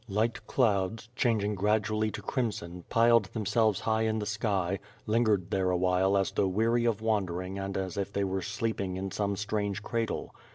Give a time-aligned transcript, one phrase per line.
[0.09, 5.69] Light clouds, changing gradually to crim son, pile' themselves high in the sky, lingered there
[5.69, 9.83] awhile as though weary of wandering and as if they were sleeping in some strange
[9.83, 10.33] cradle.